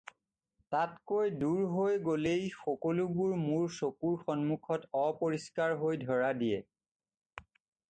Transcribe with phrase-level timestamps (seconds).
[0.75, 6.61] তাতকৈ দূৰ হৈ গ'লেই সকলোবোৰ মোৰ চকুৰ সন্মুখত অপৰিষ্কাৰ হৈ ধৰা দিয়ে।